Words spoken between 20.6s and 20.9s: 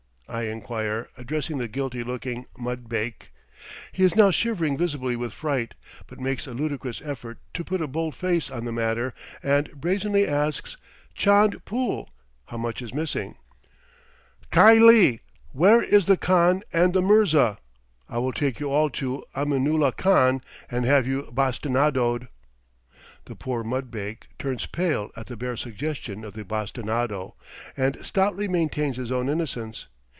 and